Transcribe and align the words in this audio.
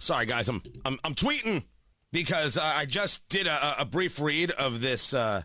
Sorry, 0.00 0.24
guys, 0.24 0.48
I'm 0.48 0.62
I'm, 0.86 0.98
I'm 1.04 1.14
tweeting 1.14 1.64
because 2.10 2.56
uh, 2.56 2.62
I 2.62 2.86
just 2.86 3.28
did 3.28 3.46
a, 3.46 3.82
a 3.82 3.84
brief 3.84 4.18
read 4.18 4.50
of 4.52 4.80
this 4.80 5.12
uh, 5.12 5.42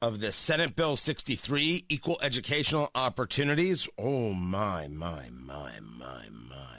of 0.00 0.20
this 0.20 0.36
Senate 0.36 0.74
Bill 0.74 0.96
63, 0.96 1.84
equal 1.90 2.18
educational 2.22 2.90
opportunities. 2.94 3.86
Oh 3.98 4.32
my 4.32 4.88
my 4.88 5.28
my 5.30 5.72
my 5.80 6.22
my! 6.30 6.78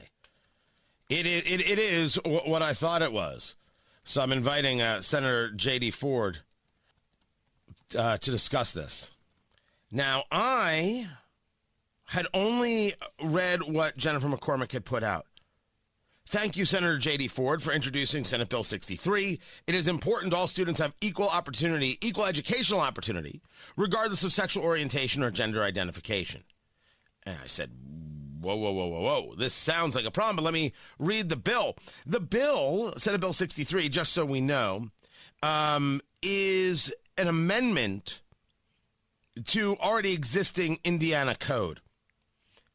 It 1.08 1.28
is 1.28 1.44
it, 1.46 1.70
it 1.70 1.78
is 1.78 2.20
what 2.26 2.64
I 2.64 2.74
thought 2.74 3.04
it 3.04 3.14
was. 3.14 3.56
So 4.04 4.24
I'm 4.24 4.32
inviting 4.32 4.82
uh, 4.82 5.02
Senator 5.02 5.52
J.D. 5.52 5.92
Ford 5.92 6.40
uh, 7.96 8.18
to 8.18 8.32
discuss 8.32 8.72
this. 8.72 9.12
Now 9.92 10.24
I 10.32 11.08
had 12.06 12.26
only 12.34 12.96
read 13.24 13.62
what 13.62 13.96
Jennifer 13.96 14.28
McCormick 14.28 14.72
had 14.72 14.86
put 14.86 15.04
out. 15.04 15.28
Thank 16.28 16.58
you, 16.58 16.66
Senator 16.66 16.98
J.D. 16.98 17.28
Ford, 17.28 17.62
for 17.62 17.72
introducing 17.72 18.24
Senate 18.24 18.50
Bill 18.50 18.64
63. 18.64 19.40
It 19.68 19.76
is 19.76 19.88
important 19.88 20.34
all 20.34 20.48
students 20.48 20.80
have 20.80 20.96
equal 21.00 21.30
opportunity, 21.30 22.00
equal 22.02 22.26
educational 22.26 22.82
opportunity, 22.82 23.42
regardless 23.78 24.24
of 24.24 24.34
sexual 24.34 24.64
orientation 24.64 25.22
or 25.22 25.30
gender 25.30 25.62
identification. 25.62 26.44
And 27.28 27.38
I 27.44 27.46
said, 27.46 27.70
whoa, 28.42 28.56
whoa, 28.56 28.72
whoa, 28.72 28.88
whoa, 28.88 29.02
whoa. 29.02 29.36
This 29.36 29.54
sounds 29.54 29.96
like 29.96 30.06
a 30.06 30.12
problem, 30.12 30.38
but 30.38 30.44
let 30.44 30.54
me 30.54 30.74
read 30.98 31.30
the 31.30 31.36
bill. 31.36 31.76
The 32.08 32.20
bill, 32.20 32.94
Senate 32.98 33.22
Bill 33.22 33.34
63, 33.34 33.88
just 33.90 34.12
so 34.12 34.26
we 34.26 34.42
know, 34.42 34.90
um, 35.44 36.02
is 36.24 36.92
an 37.20 37.28
amendment 37.28 38.22
to 39.46 39.78
already 39.78 40.14
existing 40.14 40.80
Indiana 40.84 41.36
code. 41.36 41.82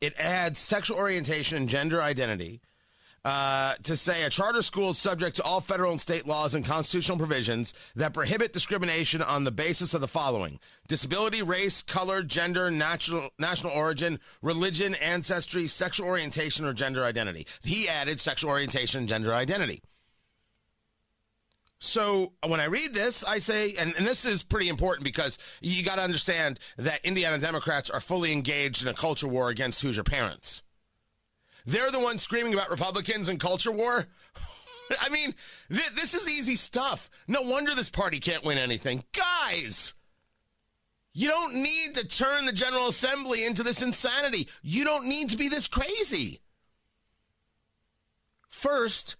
It 0.01 0.19
adds 0.21 0.59
sexual 0.61 0.99
orientation 0.99 1.57
and 1.57 1.69
gender 1.69 2.01
identity 2.01 2.61
uh, 3.25 3.75
to 3.83 3.97
say 3.97 4.23
a 4.23 4.31
charter 4.31 4.63
school 4.63 4.91
is 4.91 4.99
subject 4.99 5.37
to 5.37 5.43
all 5.43 5.61
federal 5.61 5.91
and 5.91 6.01
state 6.01 6.27
laws 6.27 6.55
and 6.55 6.65
constitutional 6.65 7.19
provisions 7.19 7.75
that 7.95 8.15
prohibit 8.15 8.53
discrimination 8.53 9.21
on 9.21 9.45
the 9.45 9.51
basis 9.51 9.93
of 9.93 10.01
the 10.01 10.09
following 10.09 10.59
disability, 10.89 11.43
race, 11.43 11.83
color, 11.83 12.23
gender, 12.23 12.71
national, 12.71 13.31
national 13.39 13.73
origin, 13.73 14.19
religion, 14.43 14.95
ancestry, 14.97 15.69
sexual 15.69 16.07
orientation, 16.07 16.65
or 16.65 16.73
gender 16.73 17.05
identity. 17.05 17.47
He 17.63 17.89
added 17.89 18.19
sexual 18.19 18.51
orientation 18.51 19.01
and 19.01 19.09
gender 19.09 19.33
identity. 19.33 19.83
So 21.79 22.33
when 22.47 22.61
I 22.61 22.67
read 22.67 22.93
this, 22.93 23.25
I 23.25 23.39
say, 23.39 23.75
and, 23.79 23.95
and 23.97 24.07
this 24.07 24.27
is 24.27 24.43
pretty 24.43 24.69
important 24.69 25.05
because 25.05 25.39
you 25.63 25.83
got 25.83 25.97
to 25.97 26.03
understand 26.03 26.59
that 26.77 27.05
Indiana 27.05 27.39
Democrats 27.39 27.89
are 27.89 28.01
fully 28.01 28.33
engaged 28.33 28.83
in 28.83 28.89
a 28.89 28.95
culture 28.95 29.29
war 29.29 29.49
against 29.49 29.81
Hoosier 29.81 30.03
parents. 30.03 30.63
They're 31.67 31.91
the 31.91 32.01
ones 32.01 32.23
screaming 32.23 32.55
about 32.55 32.71
Republicans 32.71 33.29
and 33.29 33.39
culture 33.39 33.73
war. 33.73 34.07
I 35.01 35.09
mean, 35.09 35.35
th- 35.71 35.95
this 35.95 36.15
is 36.15 36.29
easy 36.29 36.57
stuff. 36.57 37.11
No 37.29 37.43
wonder 37.43 37.75
this 37.75 37.91
party 37.91 38.19
can't 38.21 38.45
win 38.45 38.59
anything. 38.59 39.05
Guys, 39.13 39.95
you 41.13 41.29
don't 41.29 41.55
need 41.55 41.95
to 41.95 42.07
turn 42.07 42.47
the 42.47 42.53
General 42.53 42.89
Assembly 42.89 43.45
into 43.45 43.63
this 43.63 43.83
insanity. 43.83 44.49
You 44.63 44.85
don't 44.85 45.07
need 45.07 45.31
to 45.31 45.37
be 45.37 45.49
this 45.49 45.69
crazy. 45.69 46.41
First, 48.49 49.17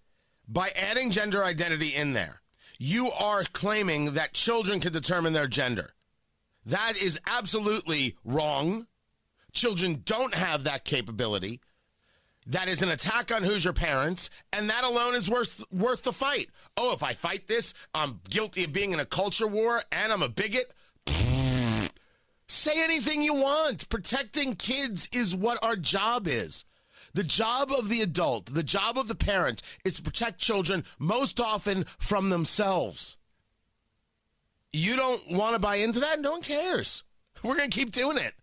by 0.49 0.71
adding 0.71 1.11
gender 1.11 1.45
identity 1.45 1.95
in 1.95 2.13
there, 2.13 2.43
you 2.79 3.11
are 3.11 3.45
claiming 3.45 4.15
that 4.15 4.33
children 4.33 4.81
can 4.81 4.93
determine 4.93 5.33
their 5.33 5.47
gender. 5.47 5.95
That 6.67 7.01
is 7.01 7.21
absolutely 7.27 8.17
wrong. 8.25 8.87
Children 9.53 10.03
don't 10.05 10.35
have 10.35 10.65
that 10.65 10.85
capability. 10.85 11.61
That 12.47 12.69
is 12.69 12.83
an 12.83 12.91
attack 12.91 13.31
on 13.31 13.43
Hoosier 13.43 13.73
parents, 13.73 14.31
and 14.53 14.69
that 14.71 14.85
alone 14.85 15.15
is 15.15 15.29
worth 15.31 15.63
worth 15.71 16.03
the 16.03 16.13
fight. 16.13 16.49
Oh, 16.77 16.93
if 16.93 17.03
I 17.03 17.13
fight 17.13 17.49
this, 17.49 17.75
I'm 17.95 18.21
guilty 18.29 18.65
of 18.65 18.73
being 18.73 18.93
in 18.93 19.01
a 19.01 19.05
culture 19.05 19.47
war 19.47 19.83
and 19.93 20.13
I'm 20.13 20.23
a 20.23 20.29
bigot. 20.29 20.75
Say 22.49 22.83
anything 22.83 23.23
you 23.23 23.35
want. 23.35 23.89
Protecting 23.89 24.57
kids 24.57 25.09
is 25.13 25.37
what 25.37 25.63
our 25.63 25.77
job 25.77 26.27
is. 26.27 26.65
The 27.13 27.23
job 27.25 27.71
of 27.73 27.89
the 27.89 28.03
adult, 28.03 28.47
the 28.47 28.63
job 28.63 28.97
of 28.97 29.09
the 29.09 29.15
parent, 29.15 29.63
is 29.85 29.95
to 29.95 30.03
protect 30.03 30.41
children 30.41 30.85
most 30.99 31.41
often 31.41 31.85
from 31.99 32.31
themselves. 32.31 33.17
You 34.73 34.97
don't 34.97 35.31
want 35.31 35.55
to 35.55 35.59
buy 35.59 35.77
into 35.77 36.01
that? 36.01 36.21
No 36.21 36.33
one 36.33 36.43
cares. 36.43 37.05
We're 37.43 37.57
going 37.57 37.71
to 37.71 37.79
keep 37.79 37.91
doing 37.91 38.17
it. 38.17 38.35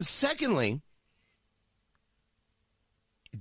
Secondly, 0.00 0.80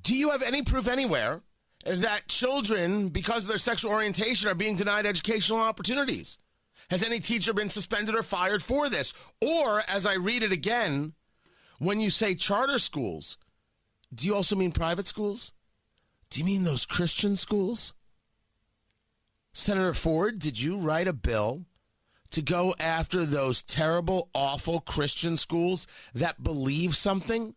do 0.07 0.15
you 0.15 0.29
have 0.29 0.41
any 0.41 0.61
proof 0.61 0.87
anywhere 0.87 1.41
that 1.85 2.29
children, 2.29 3.09
because 3.09 3.43
of 3.43 3.49
their 3.49 3.57
sexual 3.57 3.91
orientation, 3.91 4.49
are 4.49 4.55
being 4.55 4.77
denied 4.77 5.05
educational 5.05 5.59
opportunities? 5.59 6.39
Has 6.89 7.03
any 7.03 7.19
teacher 7.19 7.53
been 7.53 7.67
suspended 7.67 8.15
or 8.15 8.23
fired 8.23 8.63
for 8.63 8.87
this? 8.87 9.13
Or, 9.41 9.83
as 9.85 10.05
I 10.05 10.13
read 10.13 10.43
it 10.43 10.53
again, 10.53 11.11
when 11.79 11.99
you 11.99 12.09
say 12.09 12.35
charter 12.35 12.79
schools, 12.79 13.37
do 14.15 14.25
you 14.25 14.33
also 14.33 14.55
mean 14.55 14.71
private 14.71 15.07
schools? 15.07 15.51
Do 16.29 16.39
you 16.39 16.45
mean 16.45 16.63
those 16.63 16.85
Christian 16.85 17.35
schools? 17.35 17.93
Senator 19.51 19.93
Ford, 19.93 20.39
did 20.39 20.57
you 20.57 20.77
write 20.77 21.09
a 21.09 21.13
bill 21.13 21.65
to 22.29 22.41
go 22.41 22.73
after 22.79 23.25
those 23.25 23.61
terrible, 23.61 24.29
awful 24.33 24.79
Christian 24.79 25.35
schools 25.35 25.85
that 26.15 26.41
believe 26.41 26.95
something? 26.95 27.55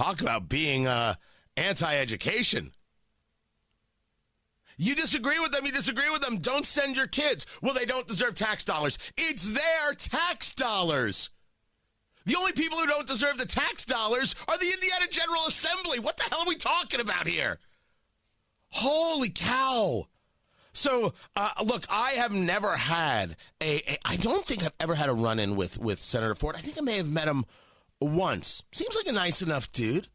Talk 0.00 0.22
about 0.22 0.48
being 0.48 0.86
uh, 0.86 1.16
anti 1.58 1.94
education. 1.94 2.72
You 4.78 4.94
disagree 4.94 5.38
with 5.38 5.52
them, 5.52 5.66
you 5.66 5.72
disagree 5.72 6.08
with 6.08 6.22
them. 6.22 6.38
Don't 6.38 6.64
send 6.64 6.96
your 6.96 7.06
kids. 7.06 7.44
Well, 7.60 7.74
they 7.74 7.84
don't 7.84 8.08
deserve 8.08 8.34
tax 8.34 8.64
dollars. 8.64 8.96
It's 9.18 9.46
their 9.46 9.92
tax 9.98 10.54
dollars. 10.54 11.28
The 12.24 12.34
only 12.34 12.52
people 12.52 12.78
who 12.78 12.86
don't 12.86 13.06
deserve 13.06 13.36
the 13.36 13.44
tax 13.44 13.84
dollars 13.84 14.34
are 14.48 14.56
the 14.56 14.72
Indiana 14.72 15.04
General 15.10 15.44
Assembly. 15.46 15.98
What 15.98 16.16
the 16.16 16.22
hell 16.30 16.46
are 16.46 16.48
we 16.48 16.56
talking 16.56 17.00
about 17.00 17.28
here? 17.28 17.58
Holy 18.70 19.28
cow. 19.28 20.06
So, 20.72 21.12
uh, 21.36 21.50
look, 21.62 21.84
I 21.90 22.12
have 22.12 22.32
never 22.32 22.74
had 22.74 23.36
a, 23.60 23.82
a. 23.86 23.98
I 24.06 24.16
don't 24.16 24.46
think 24.46 24.64
I've 24.64 24.72
ever 24.80 24.94
had 24.94 25.10
a 25.10 25.14
run 25.14 25.38
in 25.38 25.56
with, 25.56 25.78
with 25.78 26.00
Senator 26.00 26.34
Ford. 26.34 26.56
I 26.56 26.60
think 26.60 26.78
I 26.78 26.80
may 26.80 26.96
have 26.96 27.10
met 27.10 27.28
him 27.28 27.44
once. 28.00 28.62
Seems 28.72 28.96
like 28.96 29.06
a 29.06 29.12
nice 29.12 29.42
enough 29.42 29.70
dude. 29.72 30.08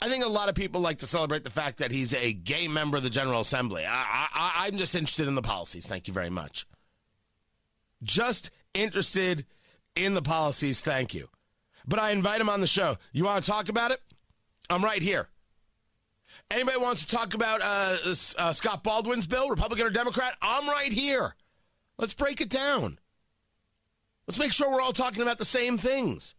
I 0.00 0.08
think 0.08 0.24
a 0.24 0.28
lot 0.28 0.48
of 0.48 0.54
people 0.54 0.80
like 0.80 0.98
to 0.98 1.06
celebrate 1.06 1.44
the 1.44 1.50
fact 1.50 1.78
that 1.78 1.90
he's 1.90 2.12
a 2.12 2.32
gay 2.32 2.68
member 2.68 2.96
of 2.96 3.02
the 3.02 3.10
General 3.10 3.40
Assembly. 3.40 3.84
I, 3.86 4.28
I, 4.32 4.66
I'm 4.66 4.76
just 4.76 4.94
interested 4.94 5.28
in 5.28 5.34
the 5.34 5.42
policies. 5.42 5.86
Thank 5.86 6.08
you 6.08 6.14
very 6.14 6.30
much. 6.30 6.66
Just 8.02 8.50
interested 8.74 9.46
in 9.94 10.14
the 10.14 10.22
policies. 10.22 10.80
Thank 10.80 11.14
you. 11.14 11.28
But 11.86 11.98
I 11.98 12.10
invite 12.10 12.40
him 12.40 12.48
on 12.48 12.60
the 12.60 12.66
show. 12.66 12.96
You 13.12 13.24
want 13.24 13.42
to 13.42 13.50
talk 13.50 13.68
about 13.68 13.90
it? 13.90 14.00
I'm 14.68 14.84
right 14.84 15.00
here. 15.00 15.28
Anybody 16.50 16.78
wants 16.78 17.06
to 17.06 17.16
talk 17.16 17.34
about 17.34 17.60
uh, 17.62 17.96
uh, 18.38 18.52
Scott 18.52 18.82
Baldwin's 18.82 19.26
bill, 19.26 19.48
Republican 19.48 19.86
or 19.86 19.90
Democrat? 19.90 20.34
I'm 20.42 20.68
right 20.68 20.92
here. 20.92 21.34
Let's 21.98 22.14
break 22.14 22.40
it 22.40 22.50
down. 22.50 22.98
Let's 24.26 24.38
make 24.38 24.52
sure 24.52 24.70
we're 24.70 24.80
all 24.80 24.92
talking 24.92 25.22
about 25.22 25.38
the 25.38 25.44
same 25.44 25.78
things. 25.78 26.34